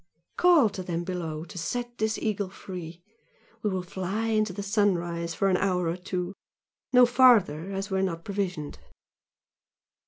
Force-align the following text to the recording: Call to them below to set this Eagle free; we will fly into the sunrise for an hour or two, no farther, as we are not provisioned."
Call 0.35 0.67
to 0.69 0.81
them 0.81 1.03
below 1.03 1.43
to 1.45 1.59
set 1.59 1.99
this 1.99 2.17
Eagle 2.17 2.49
free; 2.49 3.03
we 3.61 3.69
will 3.69 3.83
fly 3.83 4.29
into 4.29 4.51
the 4.51 4.63
sunrise 4.63 5.35
for 5.35 5.47
an 5.47 5.57
hour 5.57 5.87
or 5.87 5.95
two, 5.97 6.33
no 6.91 7.05
farther, 7.05 7.71
as 7.71 7.91
we 7.91 7.99
are 7.99 8.01
not 8.01 8.25
provisioned." 8.25 8.79